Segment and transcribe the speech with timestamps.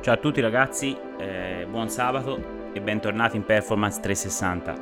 [0.00, 4.78] Ciao a tutti ragazzi, eh, buon sabato e bentornati in Performance 360.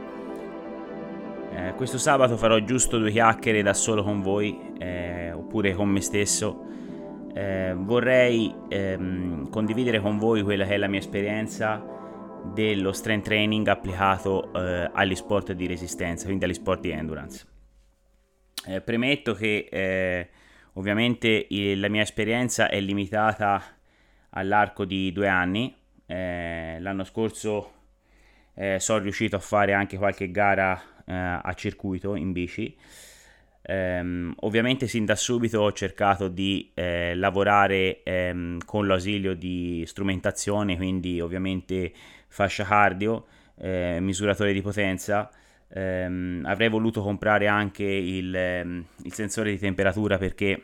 [1.53, 6.03] Eh, questo sabato farò giusto due chiacchiere da solo con voi, eh, oppure con me
[6.03, 6.67] stesso.
[7.33, 11.83] Eh, vorrei ehm, condividere con voi quella che è la mia esperienza
[12.53, 17.46] dello strength training applicato eh, agli sport di resistenza, quindi agli sport di endurance.
[18.67, 20.29] Eh, premetto che
[20.75, 23.75] ovviamente la mia esperienza è limitata
[24.37, 25.75] all'arco di due anni.
[26.07, 27.72] Eh, l'anno scorso
[28.54, 32.77] eh, sono riuscito a fare anche qualche gara eh, a circuito in bici.
[33.69, 40.77] Um, ovviamente sin da subito ho cercato di eh, lavorare um, con l'ausilio di strumentazione,
[40.77, 41.92] quindi ovviamente
[42.28, 43.27] fascia cardio,
[43.59, 45.28] eh, misuratore di potenza.
[45.69, 50.62] Um, avrei voluto comprare anche il, il sensore di temperatura perché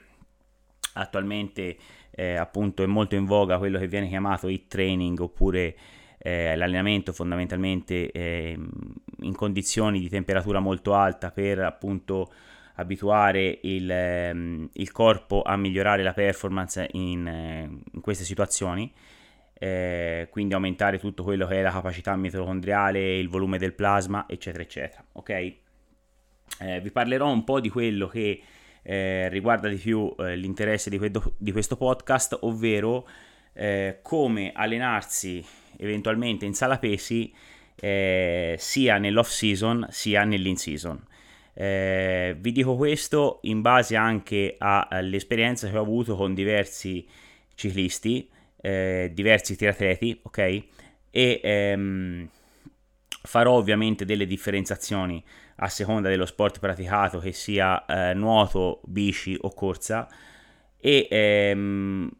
[0.94, 1.76] attualmente
[2.12, 5.74] eh, appunto è molto in voga quello che viene chiamato hit training oppure
[6.18, 8.56] eh, l'allenamento fondamentalmente eh,
[9.20, 12.30] in condizioni di temperatura molto alta per appunto
[12.74, 18.92] abituare il, ehm, il corpo a migliorare la performance in, in queste situazioni.
[19.54, 24.62] Eh, quindi aumentare tutto quello che è la capacità mitocondriale, il volume del plasma, eccetera,
[24.62, 25.04] eccetera.
[25.12, 25.30] Ok?
[25.30, 28.42] Eh, vi parlerò un po' di quello che
[28.82, 33.08] eh, riguarda di più eh, l'interesse di, questo, di, questo podcast, ovvero
[33.52, 35.44] eh, come allenarsi
[35.78, 37.32] eventualmente in sala pesi
[37.76, 41.04] eh, sia nell'off season sia nell'in season.
[41.54, 47.06] Eh, vi dico questo in base anche all'esperienza che ho avuto con diversi
[47.54, 48.28] ciclisti,
[48.62, 50.62] diversi triatleti, ok?
[51.10, 52.28] E ehm,
[53.22, 55.22] farò ovviamente delle differenziazioni
[55.62, 60.08] a seconda dello sport praticato, che sia eh, nuoto, bici o corsa,
[60.78, 62.10] e ehm,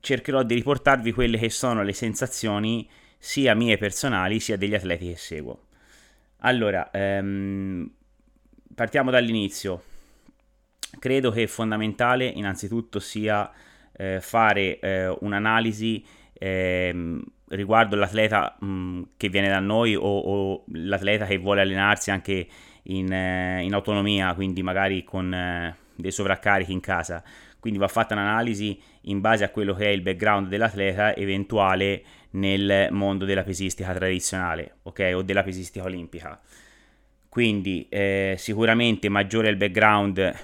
[0.00, 2.88] cercherò di riportarvi quelle che sono le sensazioni
[3.18, 5.64] sia mie personali sia degli atleti che seguo.
[6.40, 7.90] Allora, ehm,
[8.74, 9.82] partiamo dall'inizio.
[10.98, 13.50] Credo che fondamentale innanzitutto sia
[13.92, 16.04] eh, fare eh, un'analisi
[16.34, 22.46] ehm, riguardo l'atleta mh, che viene da noi o, o, l'atleta che vuole allenarsi anche
[22.84, 27.22] in, eh, in autonomia, quindi magari con eh, dei sovraccarichi in casa.
[27.58, 32.88] Quindi va fatta un'analisi in base a quello che è il background dell'atleta eventuale nel
[32.90, 35.12] mondo della pesistica tradizionale, ok?
[35.14, 36.40] O della pesistica olimpica.
[37.28, 40.34] Quindi eh, sicuramente maggiore il background,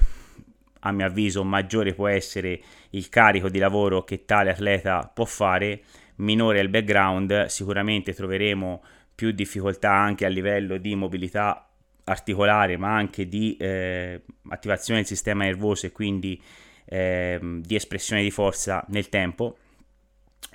[0.80, 2.60] a mio avviso, maggiore può essere
[2.90, 5.82] il carico di lavoro che tale atleta può fare
[6.16, 8.82] minore è il background, sicuramente troveremo
[9.14, 11.68] più difficoltà anche a livello di mobilità
[12.04, 16.40] articolare, ma anche di eh, attivazione del sistema nervoso e quindi
[16.84, 19.56] eh, di espressione di forza nel tempo,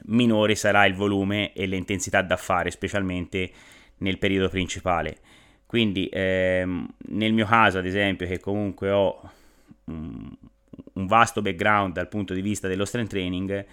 [0.05, 3.51] minore sarà il volume e l'intensità da fare, specialmente
[3.97, 5.17] nel periodo principale.
[5.65, 9.29] Quindi ehm, nel mio caso, ad esempio, che comunque ho
[9.85, 10.37] um,
[10.93, 13.65] un vasto background dal punto di vista dello strength training,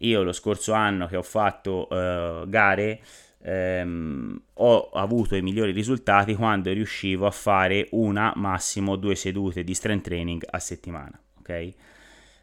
[0.00, 3.00] io lo scorso anno che ho fatto uh, gare
[3.42, 9.74] ehm, ho avuto i migliori risultati quando riuscivo a fare una, massimo due sedute di
[9.74, 11.18] strength training a settimana.
[11.38, 11.74] Ok?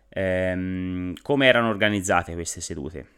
[0.10, 3.16] Ehm, come erano organizzate queste sedute?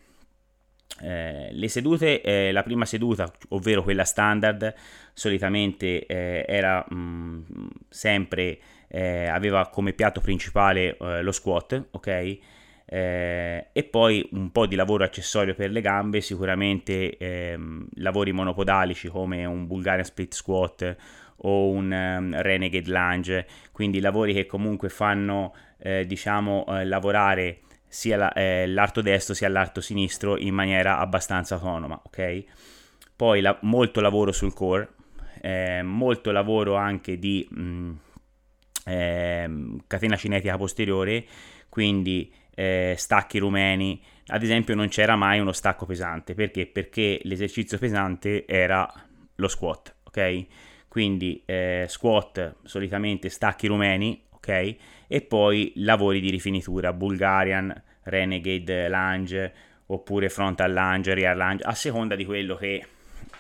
[1.02, 4.74] Eh, le sedute, eh, la prima seduta, ovvero quella standard,
[5.14, 12.38] solitamente eh, era mh, mm, sempre, eh, aveva come piatto principale eh, lo squat, ok?
[12.92, 19.10] Eh, e poi un po' di lavoro accessorio per le gambe, sicuramente ehm, lavori monopodalici
[19.10, 20.96] come un Bulgarian Split Squat
[21.44, 28.18] o un um, Renegade Lunge, quindi lavori che comunque fanno eh, diciamo eh, lavorare sia
[28.18, 32.44] la, eh, l'arto destro sia l'arto sinistro in maniera abbastanza autonoma, ok?
[33.16, 34.90] Poi la, molto lavoro sul core,
[35.42, 37.92] eh, molto lavoro anche di mh, mm,
[38.86, 41.26] ehm, catena cinetica posteriore,
[41.70, 44.04] quindi eh, stacchi rumeni.
[44.28, 46.68] Ad esempio non c'era mai uno stacco pesante, perché?
[46.68, 48.92] Perché l'esercizio pesante era
[49.36, 50.46] lo squat, ok?
[50.90, 54.76] Quindi eh, squat solitamente stacchi rumeni, ok?
[55.08, 57.74] E poi lavori di rifinitura, Bulgarian,
[58.04, 59.54] Renegade Lunge,
[59.86, 62.86] oppure frontal lunge, rear lunge, a seconda di quello che,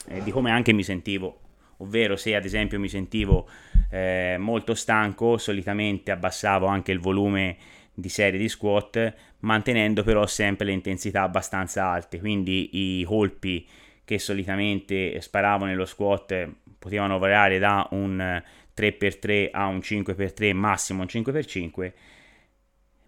[0.07, 1.41] eh, di come anche mi sentivo.
[1.81, 3.49] Ovvero se ad esempio mi sentivo
[3.91, 7.57] eh, molto stanco, solitamente abbassavo anche il volume
[7.99, 13.67] di serie di squat, mantenendo però sempre le intensità abbastanza alte, quindi i colpi
[14.03, 16.49] che solitamente sparavo nello squat
[16.79, 18.41] potevano variare da un
[18.75, 21.91] 3x3 a un 5x3, massimo un 5x5,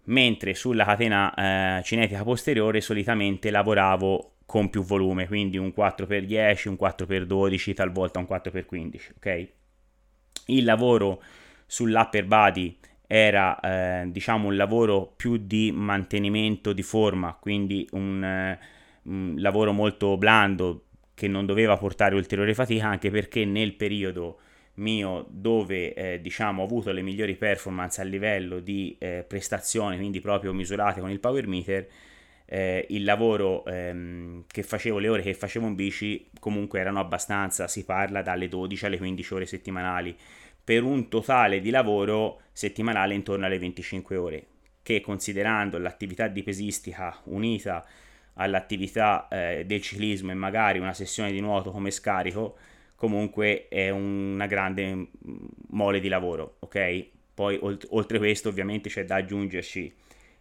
[0.04, 6.76] mentre sulla catena eh, cinetica posteriore solitamente lavoravo con più volume, quindi un 4x10, un
[6.80, 9.48] 4x12, talvolta un 4x15, ok?
[10.46, 11.22] Il lavoro
[11.66, 12.78] sull'upper body
[13.14, 18.58] era eh, diciamo un lavoro più di mantenimento di forma, quindi un, eh,
[19.02, 24.38] un, lavoro molto blando che non doveva portare ulteriore fatica anche perché nel periodo
[24.76, 30.20] mio dove eh, diciamo ho avuto le migliori performance a livello di eh, prestazioni, quindi
[30.20, 31.86] proprio misurate con il power meter,
[32.46, 37.68] eh, il lavoro ehm, che facevo, le ore che facevo in bici comunque erano abbastanza,
[37.68, 40.16] si parla dalle 12 alle 15 ore settimanali
[40.64, 44.46] per un totale di lavoro settimanale intorno alle 25 ore,
[44.82, 47.84] che considerando l'attività di pesistica unita
[48.34, 52.56] all'attività eh, del ciclismo e magari una sessione di nuoto come scarico,
[52.96, 55.06] comunque è una grande mm,
[55.70, 57.06] mole di lavoro, ok?
[57.34, 59.92] Poi oltre questo ovviamente c'è da aggiungerci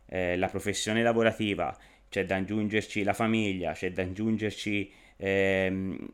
[0.07, 1.75] eh, la professione lavorativa,
[2.09, 6.09] c'è da aggiungerci la famiglia, c'è da aggiungerci ehm,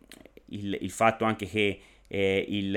[0.49, 2.73] il, il fatto anche che eh, il,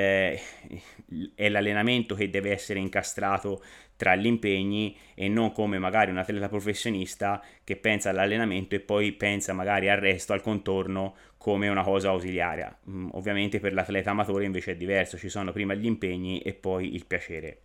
[1.35, 3.62] è l'allenamento che deve essere incastrato
[3.97, 9.12] tra gli impegni e non come magari un atleta professionista che pensa all'allenamento e poi
[9.12, 12.77] pensa magari al resto, al contorno come una cosa ausiliaria.
[12.88, 16.94] Mm, ovviamente per l'atleta amatore invece è diverso, ci sono prima gli impegni e poi
[16.94, 17.61] il piacere.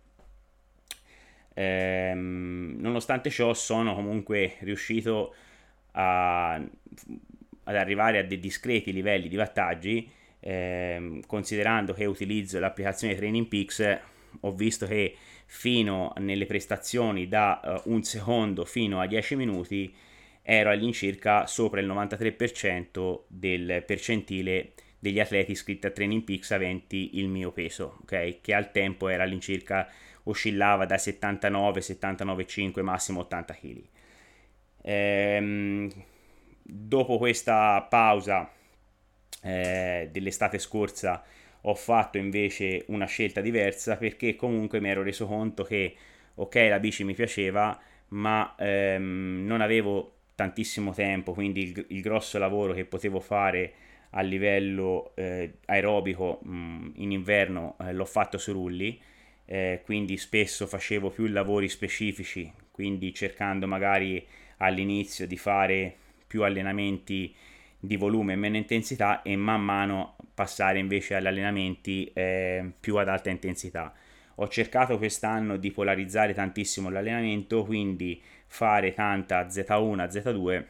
[1.54, 5.34] Ehm, nonostante ciò sono comunque riuscito
[5.92, 10.10] a, ad arrivare a dei discreti livelli di wattaggi
[10.46, 13.98] eh, considerando che utilizzo l'applicazione Training Peaks,
[14.40, 19.92] ho visto che fino nelle prestazioni da uh, un secondo fino a 10 minuti
[20.42, 27.26] ero all'incirca sopra il 93% del percentile degli atleti iscritti a Training Peaks aventi il
[27.26, 28.40] mio peso, ok?
[28.40, 29.88] Che al tempo era all'incirca
[30.24, 33.82] oscillava da 79, 79,5 massimo 80 kg.
[34.82, 35.90] Ehm,
[36.62, 38.48] dopo questa pausa
[39.46, 41.22] eh, dell'estate scorsa
[41.62, 45.94] ho fatto invece una scelta diversa perché comunque mi ero reso conto che
[46.34, 47.78] ok la bici mi piaceva
[48.08, 53.72] ma ehm, non avevo tantissimo tempo quindi il, il, grosso lavoro che potevo fare
[54.10, 59.00] a livello eh, aerobico mh, mm, in inverno eh, l'ho fatto su rulli
[59.44, 64.24] eh, quindi spesso facevo più lavori specifici quindi cercando magari
[64.58, 65.94] all'inizio di fare
[66.26, 67.34] più allenamenti
[67.78, 73.08] di volume e meno intensità e man mano passare invece agli allenamenti eh, più ad
[73.08, 73.92] alta intensità.
[74.36, 80.64] Ho cercato quest'anno di polarizzare tantissimo l'allenamento, quindi fare tanta Z1, Z2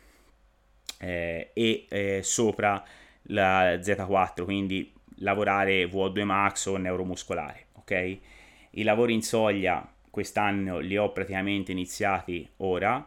[1.01, 2.83] eh, e eh, sopra
[3.29, 8.19] la Z4, quindi lavorare VO2 max o neuromuscolare, ok?
[8.71, 13.07] I lavori in soglia quest'anno li ho praticamente iniziati ora,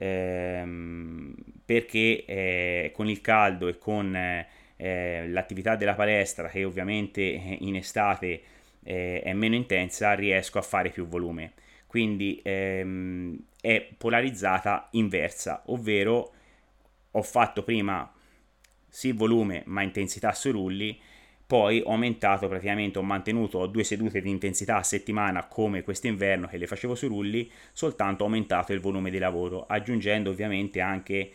[0.00, 7.76] ehm, perché eh, con il caldo e con eh, l'attività della palestra che ovviamente in
[7.76, 8.40] estate
[8.82, 11.52] eh, è meno intensa riesco a fare più volume.
[11.86, 16.32] Quindi ehm, è polarizzata inversa ovvero
[17.10, 18.10] ho fatto prima
[18.88, 20.98] sì volume ma intensità sui rulli
[21.50, 26.58] poi ho aumentato praticamente, ho mantenuto due sedute di intensità a settimana come quest'inverno che
[26.58, 31.32] le facevo sui rulli, soltanto ho aumentato il volume di lavoro, aggiungendo ovviamente anche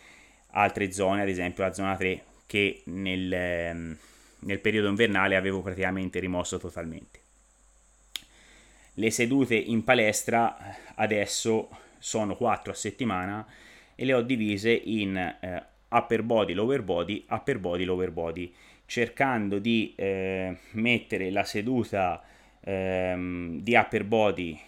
[0.51, 3.97] altre zone, ad esempio la zona 3 che nel, ehm,
[4.39, 7.19] nel periodo invernale avevo praticamente rimosso totalmente.
[8.93, 11.67] Le sedute in palestra adesso
[11.99, 13.45] sono 4 a settimana
[13.93, 18.53] e le ho divise in eh, upper body, lower body, upper body, lower body
[18.85, 22.23] cercando di eh, mettere la seduta
[22.61, 24.59] ehm, di upper body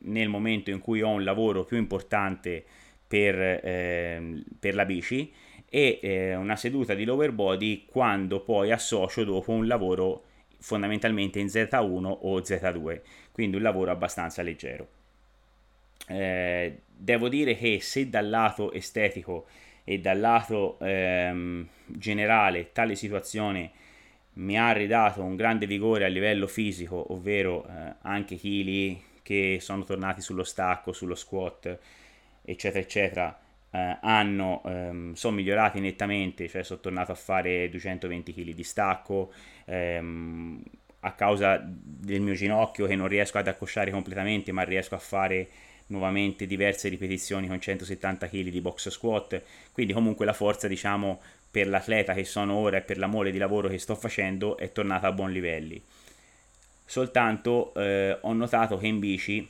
[0.00, 2.64] nel momento in cui ho un lavoro più importante
[3.06, 5.32] per, eh, per la bici
[5.68, 10.24] e eh, una seduta di lower body quando poi associo dopo un lavoro
[10.60, 13.00] fondamentalmente in Z1 o Z2,
[13.32, 14.88] quindi un lavoro abbastanza leggero.
[16.08, 19.46] Eh, devo dire che se dal lato estetico
[19.90, 23.70] e dal lato ehm, generale tale situazione
[24.34, 29.84] mi ha ridato un grande vigore a livello fisico, ovvero eh, anche chili che sono
[29.84, 31.78] tornati sullo stacco, sullo squat,
[32.44, 33.40] eccetera, eccetera,
[33.70, 39.32] eh, hanno, ehm, sono migliorati nettamente, cioè sono tornato a fare 220 kg di stacco
[39.64, 40.62] ehm,
[41.00, 45.48] a causa del mio ginocchio che non riesco ad accosciare completamente, ma riesco a fare
[45.88, 49.42] nuovamente diverse ripetizioni con 170 kg di box squat,
[49.72, 53.38] quindi comunque la forza diciamo per l'atleta che sono ora e per la mole di
[53.38, 55.82] lavoro che sto facendo è tornata a buoni livelli.
[56.84, 59.46] Soltanto eh, ho notato che in bici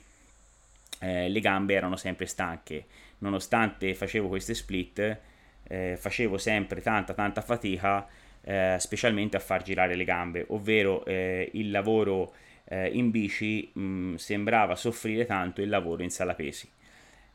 [1.01, 2.87] eh, le gambe erano sempre stanche.
[3.19, 5.19] Nonostante facevo queste split,
[5.65, 8.07] eh, facevo sempre tanta tanta fatica,
[8.43, 12.33] eh, specialmente a far girare le gambe, ovvero eh, il lavoro
[12.69, 16.69] eh, in bici mh, mm, sembrava soffrire tanto il lavoro in sala pesi.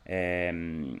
[0.04, 0.98] Ehm,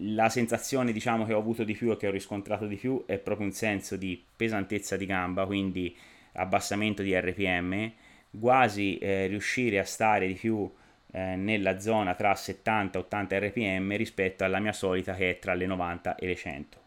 [0.00, 3.18] la sensazione diciamo che ho avuto di più e che ho riscontrato di più è
[3.18, 5.96] proprio un senso di pesantezza di gamba, quindi
[6.32, 7.92] abbassamento di RPM,
[8.38, 10.70] quasi eh, riuscire a stare di più
[11.12, 15.54] eh, nella zona tra 70 e 80 rpm rispetto alla mia solita che è tra
[15.54, 16.85] le 90 e le 100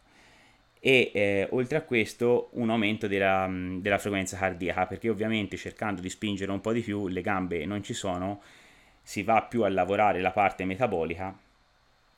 [0.80, 6.00] e eh, oltre a questo un aumento della, mm, della, frequenza cardiaca perché ovviamente cercando
[6.00, 8.40] di spingere un po' di più le gambe non ci sono
[9.02, 11.36] si va più a lavorare la parte metabolica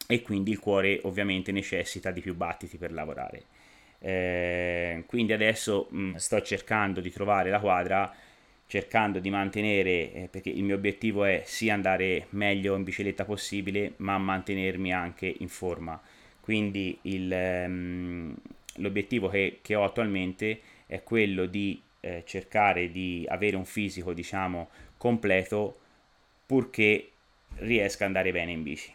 [0.06, 3.42] e quindi il cuore ovviamente necessita di più battiti per lavorare
[3.98, 8.14] eh, quindi adesso mh, mm, sto cercando di trovare la quadra
[8.72, 13.92] cercando di mantenere, eh, perché il mio obiettivo è sì andare meglio in bicicletta possibile,
[13.96, 16.00] ma mantenermi anche in forma.
[16.42, 18.34] Quindi il, ehm,
[18.76, 24.68] l'obiettivo che, che, ho attualmente è quello di eh, cercare di avere un fisico, diciamo,
[24.96, 25.78] completo,
[26.44, 27.10] purché
[27.58, 28.92] riesca ad andare bene in bici.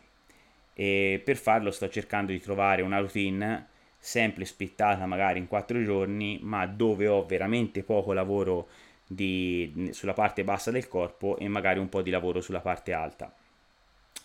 [0.74, 6.40] E per farlo sto cercando di trovare una routine sempre spittata magari in quattro giorni,
[6.42, 8.68] ma dove ho veramente poco lavoro
[9.08, 13.34] di, sulla parte bassa del corpo e magari un po' di lavoro sulla parte alta,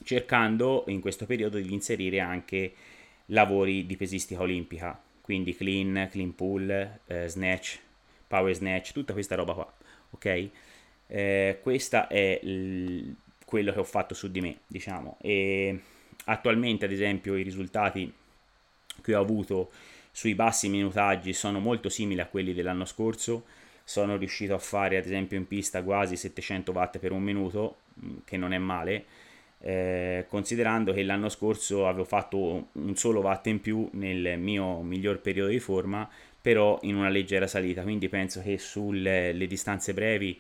[0.03, 2.73] cercando in questo periodo di inserire anche
[3.27, 6.71] lavori di pesistica olimpica, quindi clean, clean pull,
[7.07, 7.79] eh, snatch,
[8.27, 9.73] power snatch, tutta questa roba qua,
[10.11, 10.49] ok?
[11.07, 13.15] Eh, questa è l-
[13.45, 15.79] quello che ho fatto su di me, diciamo, e
[16.27, 18.13] attualmente ad esempio i risultati
[19.01, 19.71] che ho avuto
[20.11, 23.45] sui bassi minutaggi sono molto simili a quelli dell'anno scorso,
[23.85, 28.19] sono riuscito a fare ad esempio in pista quasi 700 watt per un minuto, mm,
[28.25, 29.05] che non è male,
[29.65, 35.21] eh, considerando che l'anno scorso avevo fatto un solo watt in più nel mio miglior
[35.21, 36.09] periodo di forma,
[36.41, 40.39] però in una leggera salita, quindi penso che sulle distanze brevi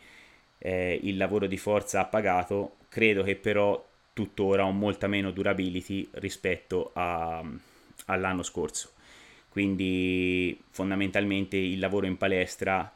[0.59, 6.09] eh, il lavoro di forza ha pagato, credo che però tuttora ho molta meno durability
[6.14, 7.45] rispetto a,
[8.07, 8.91] all'anno scorso.
[9.49, 12.93] Quindi fondamentalmente il lavoro in palestra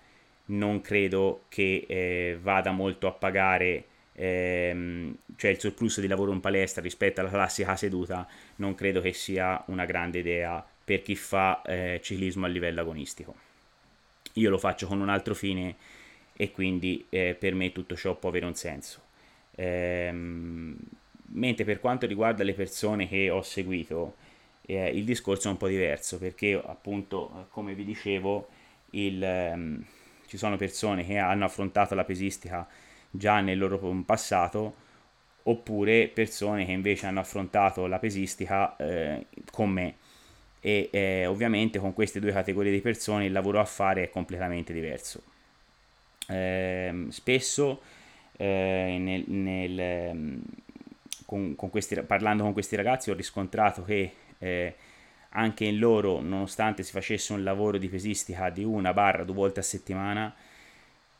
[0.46, 3.84] non credo che eh, vada molto a pagare
[4.16, 9.12] ehm, cioè il surplus di lavoro in palestra rispetto alla classica seduta non credo che
[9.12, 13.34] sia una grande idea per chi fa eh, ciclismo a livello agonistico.
[14.34, 15.76] Io lo faccio con un altro fine
[16.34, 19.00] e quindi eh, per me tutto ciò può avere un senso.
[19.56, 20.76] Ehm,
[21.28, 24.16] mentre per quanto riguarda le persone che ho seguito
[24.66, 28.48] eh, il discorso è un po' diverso perché appunto come vi dicevo
[28.90, 29.84] il ehm,
[30.26, 32.66] ci sono persone che hanno affrontato la pesistica
[33.16, 34.84] già nel loro passato
[35.44, 39.94] oppure persone che invece hanno affrontato la pesistica eh, con me.
[40.60, 44.72] E eh, ovviamente con queste due categorie di persone il lavoro a fare è completamente
[44.72, 45.22] diverso.
[46.28, 47.80] Eh, spesso
[48.38, 50.42] nel, nel, ehm,
[51.26, 54.74] con, con questi, parlando con questi ragazzi ho riscontrato che eh,
[55.30, 59.60] anche in loro, nonostante si facesse un lavoro di pesistica di una barra due volte
[59.60, 60.34] a settimana,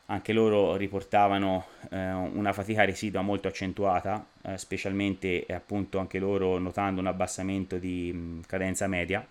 [0.09, 6.57] anche loro riportavano eh, una fatica residua molto accentuata, eh, specialmente eh, appunto anche loro
[6.57, 9.25] notando un abbassamento di mh, mm, cadenza media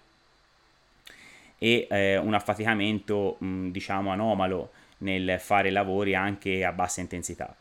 [1.58, 7.54] e eh, un affaticamento mh, mm, diciamo anomalo nel fare lavori anche a bassa intensità.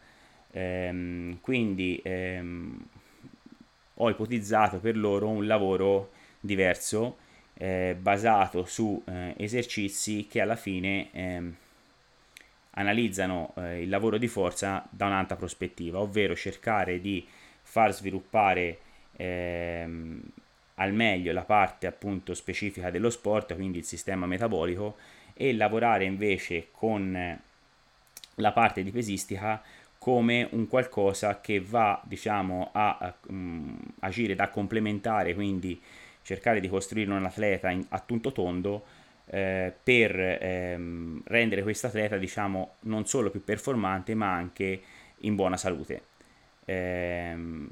[0.52, 2.86] Ehm, quindi ehm,
[3.96, 7.18] ho ipotizzato per loro un lavoro diverso
[7.54, 11.56] eh, basato su eh, esercizi che alla fine ehm,
[12.76, 17.26] analizzano eh, il lavoro di forza da un'altra prospettiva, ovvero cercare di
[17.62, 18.80] far sviluppare
[19.18, 20.22] ehm,
[20.76, 24.98] al meglio la parte appunto specifica dello sport, quindi il sistema metabolico,
[25.34, 27.40] e lavorare invece con
[28.36, 29.62] la parte di pesistica
[29.98, 35.82] come un qualcosa che va diciamo a, a um, agire da complementare quindi
[36.22, 38.84] cercare di costruire un atleta in, a tutto tondo
[39.28, 44.82] eh, per ehm, rendere questo atleta diciamo non solo più performante ma anche
[45.20, 46.04] in buona salute.
[46.66, 47.70] Ehm,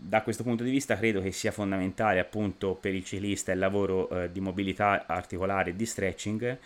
[0.00, 4.08] da questo punto di vista credo che sia fondamentale appunto per il ciclista il lavoro
[4.08, 6.58] eh, di mobilità articolare e di stretching,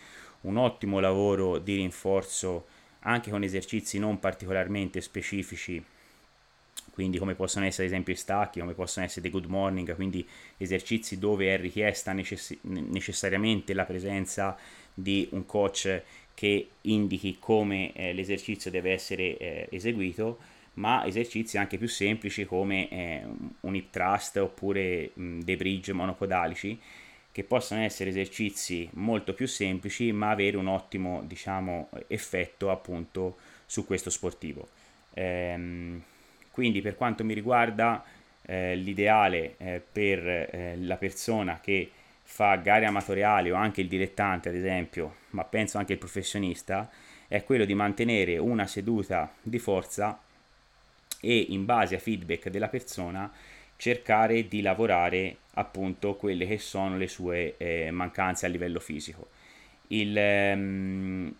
[0.42, 2.66] un ottimo lavoro di rinforzo
[3.00, 5.82] anche con esercizi non particolarmente specifici
[6.92, 10.26] quindi come possono essere ad esempio i stacchi, come possono essere dei good morning, quindi
[10.58, 14.56] esercizi dove è richiesta necess- necessariamente la presenza
[14.92, 16.02] di un coach
[16.34, 20.38] che indichi come eh, l'esercizio deve essere eh, eseguito,
[20.74, 23.22] ma esercizi anche più semplici come eh,
[23.60, 26.78] un hip thrust oppure mh, dei bridge monopodalici
[27.32, 33.86] che possono essere esercizi molto più semplici ma avere un ottimo diciamo, effetto appunto su
[33.86, 34.68] questo sportivo.
[35.14, 36.02] Ehm,
[36.52, 38.04] quindi per quanto mi riguarda
[38.42, 41.90] eh, l'ideale eh, per eh, la persona che
[42.22, 46.88] fa gare amatoriali o anche il dilettante ad esempio, ma penso anche il professionista,
[47.26, 50.20] è quello di mantenere una seduta di forza
[51.20, 53.30] e in base a feedback della persona
[53.76, 59.28] cercare di lavorare appunto quelle che sono le sue eh, mancanze a livello fisico.
[59.88, 61.34] Il ehm,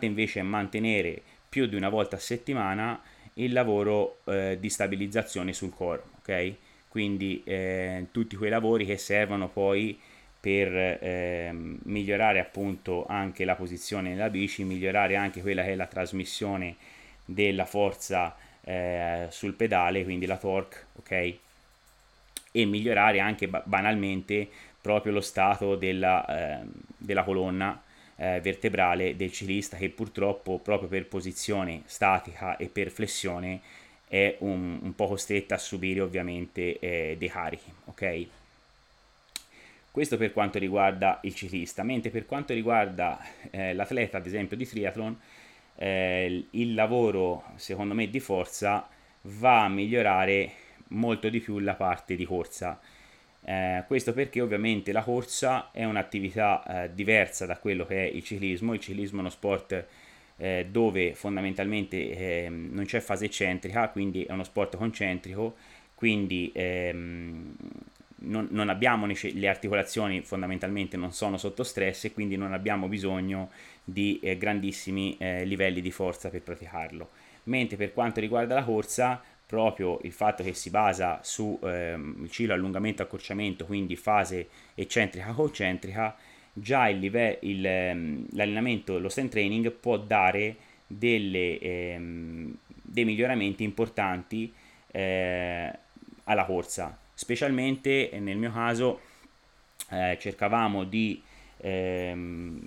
[0.00, 3.00] invece è mantenere più di una volta a settimana
[3.38, 6.54] il lavoro eh, di stabilizzazione sul core, ok?
[6.88, 9.98] Quindi eh, tutti quei lavori che servono poi
[10.40, 15.86] per eh, migliorare appunto anche la posizione nella bici, migliorare anche quella che è la
[15.86, 16.76] trasmissione
[17.24, 21.34] della forza eh, sul pedale, quindi la torque, ok?
[22.50, 24.48] E migliorare anche banalmente
[24.80, 26.66] proprio lo stato della, eh,
[26.96, 27.82] della colonna
[28.20, 33.60] eh, vertebrale del ciclista che purtroppo proprio per posizione statica e per flessione
[34.08, 38.26] è un, un po' costretta a subire ovviamente eh, dei carichi, ok?
[39.90, 43.18] Questo per quanto riguarda il ciclista, mentre per quanto riguarda
[43.50, 45.18] eh, l'atleta, ad esempio di triathlon,
[45.76, 48.88] eh, il lavoro, secondo me, di forza
[49.22, 50.52] va a migliorare
[50.88, 52.80] molto di più la parte di corsa.
[53.48, 58.22] Eh, questo perché ovviamente la corsa è un'attività eh, diversa da quello che è il
[58.22, 58.74] ciclismo.
[58.74, 59.86] Il ciclismo è uno sport
[60.36, 65.56] eh, dove fondamentalmente ehm, non c'è fase eccentrica, quindi è uno sport concentrico,
[65.94, 67.56] quindi ehm,
[68.16, 72.86] non, non, abbiamo nece- le articolazioni fondamentalmente non sono sotto stress e quindi non abbiamo
[72.86, 73.48] bisogno
[73.82, 77.08] di eh, grandissimi eh, livelli di forza per praticarlo.
[77.44, 82.52] Mentre per quanto riguarda la corsa, proprio il fatto che si basa sul ehm, ciclo
[82.52, 86.14] allungamento accorciamento, quindi fase eccentrica concentrica,
[86.52, 90.54] già il live- il, ehm, l'allenamento, lo strength training può dare
[90.86, 94.52] delle, ehm, dei miglioramenti importanti
[94.90, 95.72] eh,
[96.24, 96.98] alla corsa.
[97.14, 99.00] Specialmente nel mio caso
[99.90, 101.22] eh, cercavamo di
[101.56, 102.60] ehm,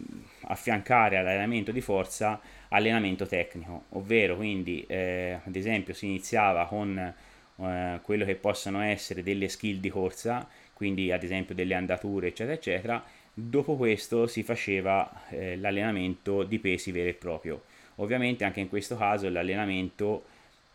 [0.46, 2.42] affiancare all'allenamento di forza
[2.74, 9.24] allenamento tecnico, ovvero quindi eh, ad esempio si iniziava con eh, quello che possono essere
[9.24, 13.04] delle skill di corsa, quindi ad esempio delle andature eccetera eccetera,
[13.34, 17.64] dopo questo si faceva eh, l'allenamento di pesi vero e proprio.
[17.96, 20.24] Ovviamente anche in questo caso l'allenamento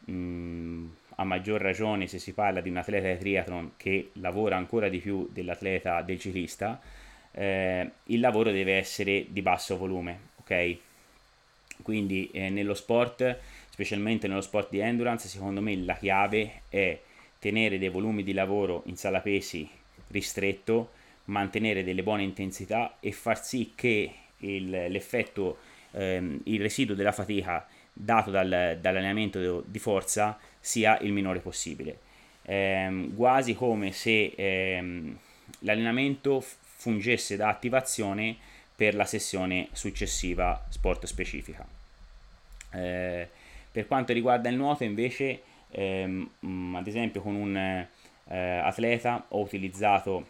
[0.04, 0.84] mh,
[1.16, 4.98] a maggior ragione se si parla di un atleta di triathlon che lavora ancora di
[4.98, 6.78] più dell'atleta del ciclista,
[7.32, 10.78] eh, il lavoro deve essere di basso volume, ok?
[11.82, 13.38] Quindi eh, nello sport,
[13.70, 16.98] specialmente nello sport di endurance, secondo me la chiave è
[17.38, 19.68] tenere dei volumi di lavoro in sala pesi
[20.08, 20.90] ristretto,
[21.24, 25.58] mantenere delle buone intensità e far sì che il, l'effetto,
[25.92, 31.98] ehm, il residuo della fatica dato dal, dall'allenamento di forza sia il minore possibile.
[32.42, 35.16] Eh, quasi come se ehm,
[35.60, 38.36] l'allenamento fungesse da attivazione
[38.76, 41.66] per la sessione successiva sport specifica.
[42.72, 43.28] Eh,
[43.72, 50.26] per quanto riguarda il nuoto invece, ehm, ad esempio con un eh, atleta ho utilizzato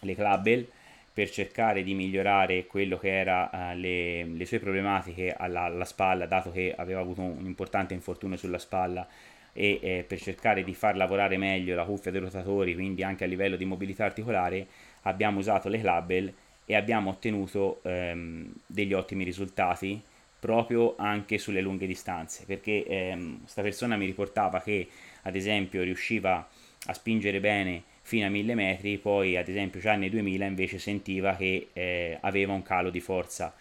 [0.00, 0.66] le clubbell
[1.12, 6.26] per cercare di migliorare quello che era uh, le, le, sue problematiche alla, alla, spalla,
[6.26, 9.06] dato che aveva avuto un importante infortunio sulla spalla
[9.52, 13.26] e eh, per cercare di far lavorare meglio la cuffia dei rotatori, quindi anche a
[13.26, 14.66] livello di mobilità articolare,
[15.02, 16.32] abbiamo usato le clubbell
[16.64, 20.00] e abbiamo ottenuto ehm, degli ottimi risultati
[20.38, 24.88] proprio anche sulle lunghe distanze, perché questa ehm, persona mi riportava che
[25.22, 26.48] ad esempio riusciva
[26.86, 31.36] a spingere bene fino a 1000 metri, poi ad esempio già nei 2000 invece sentiva
[31.36, 33.54] che eh, aveva un calo di forza,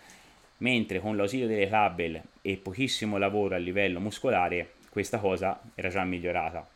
[0.58, 6.04] mentre con l'ausilio delle clubbell e pochissimo lavoro a livello muscolare questa cosa era già
[6.04, 6.68] migliorata.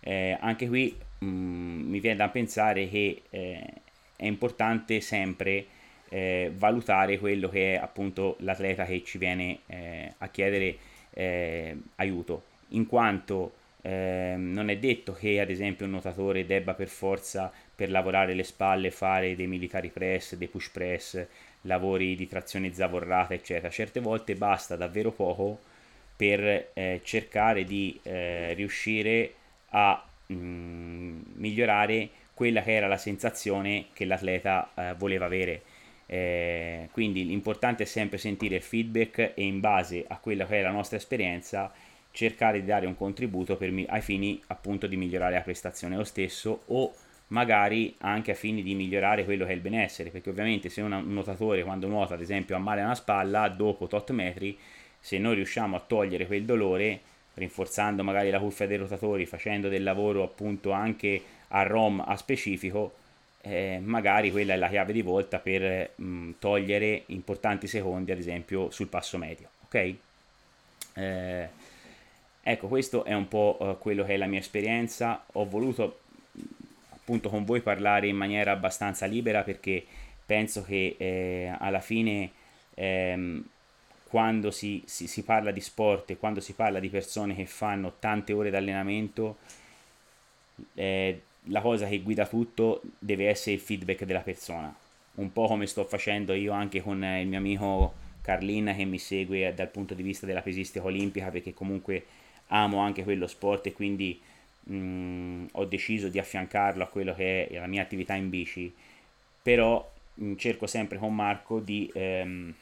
[0.00, 3.64] Eh, anche qui mh, mm, mi viene da pensare che eh,
[4.16, 5.66] è importante sempre
[6.08, 10.76] eh, valutare quello che è appunto l'atleta che ci viene eh, a chiedere
[11.10, 16.88] eh, aiuto, in quanto eh, non è detto che ad esempio un nuotatore debba per
[16.88, 21.26] forza per lavorare le spalle fare dei militari press, dei push press,
[21.62, 23.70] lavori di trazione zavorrata, eccetera.
[23.70, 25.58] Certe volte basta davvero poco
[26.14, 29.34] per eh, cercare di eh, riuscire
[29.70, 35.62] a mh, mm, migliorare quella che era la sensazione che l'atleta eh, voleva avere.
[36.06, 40.62] Eh, quindi l'importante è sempre sentire il feedback e in base a quella che è
[40.62, 41.72] la nostra esperienza
[42.10, 46.64] cercare di dare un contributo mi- ai fini appunto di migliorare la prestazione lo stesso
[46.66, 46.92] o
[47.28, 51.02] magari anche a fini di migliorare quello che è il benessere, perché ovviamente se un
[51.06, 54.56] nuotatore quando nuota ad esempio ha male a una spalla, dopo tot metri,
[55.00, 57.00] se noi riusciamo a togliere quel dolore,
[57.34, 61.22] rinforzando magari la cuffia dei rotatori, facendo del lavoro appunto anche
[61.54, 62.94] a ROM a specifico,
[63.42, 68.70] eh, magari quella è la chiave di volta per mh, togliere importanti secondi ad esempio
[68.70, 69.94] sul passo medio, ok?
[70.94, 71.48] Eh,
[72.42, 76.00] ecco, questo è un po' uh, quello che è la mia esperienza, ho voluto
[76.90, 79.84] appunto con voi parlare in maniera abbastanza libera perché
[80.24, 82.30] penso che eh, alla fine
[82.74, 83.44] ehm,
[84.08, 87.94] quando si, si, si, parla di sport e quando si parla di persone che fanno
[87.98, 89.38] tante ore di allenamento,
[90.74, 94.74] eh, la cosa che guida tutto deve essere il feedback della persona.
[95.14, 99.52] Un po' come sto facendo io anche con il mio amico Carlin che mi segue
[99.54, 102.04] dal punto di vista della pesistica olimpica perché comunque
[102.48, 104.20] amo anche quello sport e quindi
[104.64, 108.72] mh, mm, ho deciso di affiancarlo a quello che è la mia attività in bici,
[109.42, 112.54] però mh, mm, cerco sempre con Marco di ehm,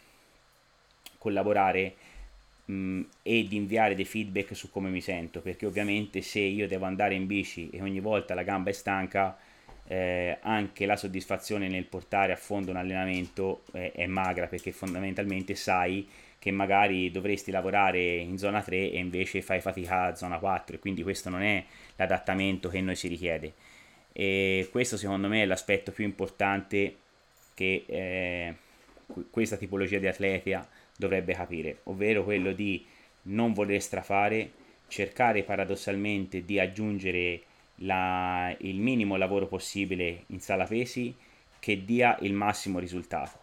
[1.19, 1.95] collaborare
[2.71, 6.69] mh, mm, e di inviare dei feedback su come mi sento, perché ovviamente se io
[6.69, 9.37] devo andare in bici e ogni volta la gamba è stanca,
[9.87, 15.57] eh, anche la soddisfazione nel portare a fondo un allenamento eh, è magra perché fondamentalmente
[15.57, 20.77] sai che magari dovresti lavorare in zona 3 e invece fai fatica a zona 4
[20.77, 21.65] e quindi questo non è
[21.97, 23.53] l'adattamento che noi si richiede.
[24.13, 26.97] E questo secondo me è l'aspetto più importante
[27.55, 28.55] che eh,
[29.31, 30.67] questa tipologia di atleta
[31.01, 32.85] dovrebbe capire ovvero quello di
[33.23, 34.53] non voler strafare
[34.87, 37.43] cercare paradossalmente di aggiungere
[37.77, 41.15] la, il minimo lavoro possibile in sala pesi
[41.59, 43.39] che dia il massimo risultato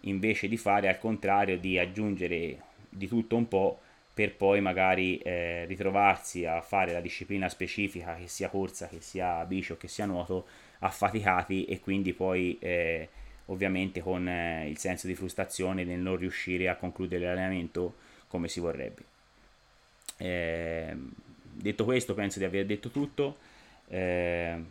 [0.00, 3.80] invece di fare al contrario di aggiungere di tutto un po'
[4.14, 9.44] per poi magari eh, ritrovarsi a fare la disciplina specifica che sia corsa, che sia
[9.44, 10.46] bici o che sia nuoto
[10.78, 13.08] affaticati e quindi poi eh,
[13.46, 17.94] ovviamente con eh, il senso di frustrazione nel non riuscire a concludere l'allenamento
[18.28, 19.02] come si vorrebbe.
[20.18, 21.12] Ehm,
[21.52, 23.36] detto questo penso di aver detto tutto.
[23.88, 24.66] Ehm,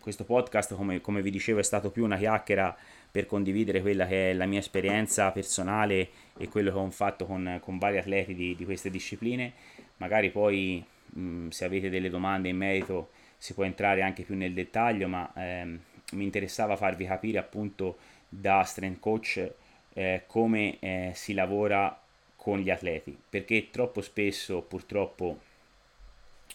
[0.00, 2.76] questo podcast come, come vi dicevo è stato più una chiacchiera
[3.10, 7.58] per condividere quella che è la mia esperienza personale e quello che ho fatto con,
[7.62, 9.52] con vari atleti di, di, queste discipline.
[9.96, 14.52] Magari poi mh, se avete delle domande in merito si può entrare anche più nel
[14.52, 15.80] dettaglio, ma ehm,
[16.12, 19.50] mi interessava farvi capire appunto da strength coach
[19.94, 21.98] eh, come eh, si lavora
[22.36, 25.40] con gli atleti, perché troppo spesso purtroppo,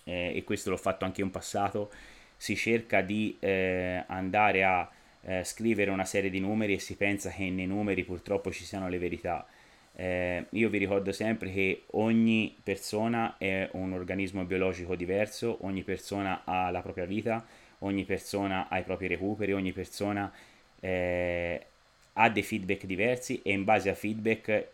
[0.06, 1.92] eh, e questo l'ho fatto anche in passato,
[2.38, 4.90] si cerca di eh, andare a
[5.24, 8.88] eh, scrivere una serie di numeri e si pensa che nei numeri purtroppo ci siano
[8.90, 9.46] le verità.
[9.94, 16.42] Eh, io vi ricordo sempre che ogni persona è un organismo biologico diverso, ogni persona
[16.46, 17.46] ha la propria vita,
[17.82, 20.32] ogni persona ha i propri recuperi, ogni persona
[20.80, 21.66] eh,
[22.14, 24.68] ha dei feedback diversi e in base a feedback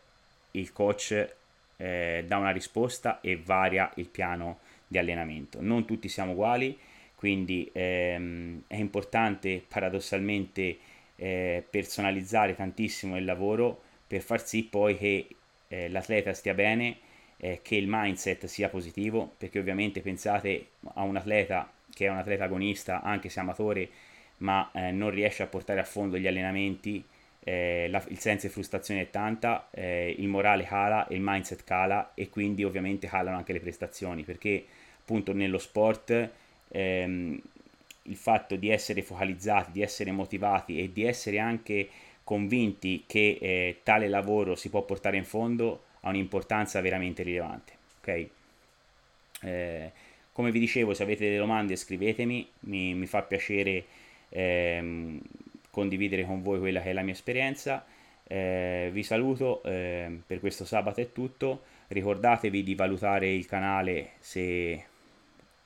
[0.52, 1.36] il coach
[1.78, 5.60] eh, dà una risposta e varia il piano di allenamento.
[5.62, 6.78] Non tutti siamo uguali
[7.18, 10.78] quindi ehm, è importante paradossalmente
[11.16, 15.28] eh, personalizzare tantissimo il lavoro per far sì poi che
[15.68, 16.98] eh, l'atleta stia bene,
[17.38, 21.68] eh, che il mindset sia positivo, perché ovviamente pensate a un atleta
[21.98, 23.90] che è un atleta agonista, anche se amatore,
[24.38, 27.04] ma eh, non riesce a portare a fondo gli allenamenti,
[27.40, 32.12] eh, la, il senso di frustrazione è tanta, eh, il morale cala, il mindset cala
[32.14, 34.64] e quindi ovviamente calano anche le prestazioni, perché
[35.00, 36.30] appunto nello sport
[36.68, 37.42] ehm,
[38.04, 41.90] il fatto di essere focalizzati, di essere motivati e di essere anche
[42.24, 47.74] convinti che eh, tale lavoro si può portare in fondo ha un'importanza veramente rilevante.
[48.02, 48.30] Okay?
[49.42, 49.92] Eh,
[50.38, 53.86] come vi dicevo, se avete delle domande scrivetemi, mi, mi fa piacere
[54.30, 55.20] ehm,
[55.72, 57.84] condividere con voi quella che è la mia esperienza.
[58.24, 64.86] Eh, vi saluto, eh, per questo sabato è tutto, ricordatevi di valutare il canale se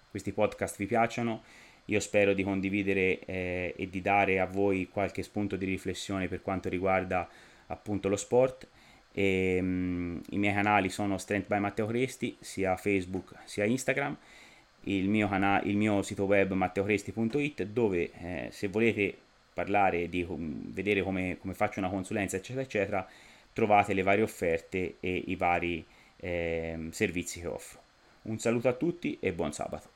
[0.09, 1.43] questi podcast vi piacciono.
[1.87, 6.41] Io spero di condividere eh, e di dare a voi qualche spunto di riflessione per
[6.41, 7.27] quanto riguarda
[7.67, 8.69] appunto lo sport.
[9.11, 14.17] E, um, I miei canali sono Strength by Matteo Cresti, sia Facebook sia Instagram.
[14.83, 19.15] Il mio, cana- il mio sito web matteocresti.it dove eh, se volete
[19.53, 23.07] parlare di um, vedere come, come, faccio una consulenza eccetera eccetera
[23.53, 25.85] trovate le varie offerte e i vari
[26.17, 27.79] eh, servizi che offro.
[28.23, 29.90] Un saluto a tutti e buon sabato.